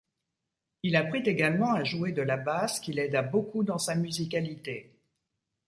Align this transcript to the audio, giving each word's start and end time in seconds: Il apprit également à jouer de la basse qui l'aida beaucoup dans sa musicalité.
Il 0.81 0.95
apprit 0.95 1.21
également 1.27 1.73
à 1.73 1.83
jouer 1.83 2.11
de 2.11 2.23
la 2.23 2.35
basse 2.35 2.79
qui 2.79 2.91
l'aida 2.91 3.21
beaucoup 3.21 3.63
dans 3.63 3.77
sa 3.77 3.93
musicalité. 3.93 4.97